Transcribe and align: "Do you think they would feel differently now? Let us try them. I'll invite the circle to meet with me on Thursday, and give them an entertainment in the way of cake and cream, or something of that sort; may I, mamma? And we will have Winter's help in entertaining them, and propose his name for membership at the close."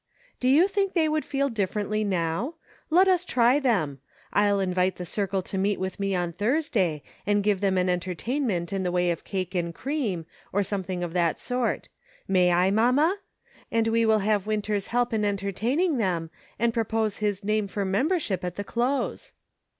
"Do 0.39 0.47
you 0.49 0.67
think 0.67 0.93
they 0.93 1.07
would 1.07 1.23
feel 1.23 1.47
differently 1.47 2.03
now? 2.03 2.55
Let 2.89 3.07
us 3.07 3.23
try 3.23 3.59
them. 3.59 3.99
I'll 4.33 4.59
invite 4.59 4.95
the 4.95 5.05
circle 5.05 5.43
to 5.43 5.59
meet 5.59 5.79
with 5.79 5.99
me 5.99 6.15
on 6.15 6.31
Thursday, 6.31 7.03
and 7.27 7.43
give 7.43 7.61
them 7.61 7.77
an 7.77 7.87
entertainment 7.87 8.73
in 8.73 8.81
the 8.81 8.91
way 8.91 9.11
of 9.11 9.23
cake 9.23 9.53
and 9.53 9.75
cream, 9.75 10.25
or 10.51 10.63
something 10.63 11.03
of 11.03 11.13
that 11.13 11.39
sort; 11.39 11.87
may 12.27 12.51
I, 12.51 12.71
mamma? 12.71 13.15
And 13.71 13.89
we 13.89 14.07
will 14.07 14.19
have 14.25 14.47
Winter's 14.47 14.87
help 14.87 15.13
in 15.13 15.23
entertaining 15.23 15.97
them, 15.99 16.31
and 16.57 16.73
propose 16.73 17.17
his 17.17 17.43
name 17.43 17.67
for 17.67 17.85
membership 17.85 18.43
at 18.43 18.55
the 18.55 18.63
close." 18.63 19.33